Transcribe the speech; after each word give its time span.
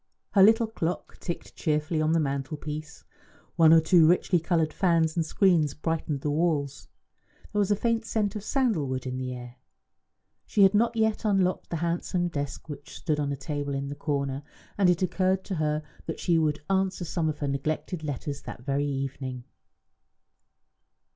Her 0.31 0.41
little 0.41 0.65
clock 0.65 1.19
ticked 1.19 1.55
cheerfully 1.55 2.01
on 2.01 2.13
the 2.13 2.19
mantelpiece, 2.19 3.03
one 3.55 3.71
or 3.71 3.79
two 3.79 4.07
richly 4.07 4.39
coloured 4.39 4.73
fans 4.73 5.15
and 5.15 5.23
screens 5.23 5.75
brightened 5.75 6.21
the 6.21 6.31
walls; 6.31 6.87
there 7.53 7.59
was 7.59 7.69
a 7.69 7.75
faint 7.75 8.03
scent 8.03 8.35
of 8.35 8.43
sandal 8.43 8.87
wood 8.87 9.05
in 9.05 9.19
the 9.19 9.31
air. 9.31 9.57
She 10.47 10.63
had 10.63 10.73
not 10.73 10.95
yet 10.95 11.23
unlocked 11.23 11.69
the 11.69 11.75
handsome 11.85 12.29
desk 12.29 12.67
which 12.67 12.95
stood 12.95 13.19
on 13.19 13.31
a 13.31 13.37
table 13.37 13.75
in 13.75 13.89
the 13.89 13.95
corner, 13.95 14.41
and 14.75 14.89
it 14.89 15.03
occurred 15.03 15.43
to 15.43 15.55
her 15.57 15.83
that 16.07 16.19
she 16.19 16.39
would 16.39 16.63
answer 16.67 17.05
some 17.05 17.29
of 17.29 17.37
her 17.37 17.47
neglected 17.47 18.03
letters 18.03 18.41
that 18.41 18.63
very 18.63 18.87
evening. 18.87 19.43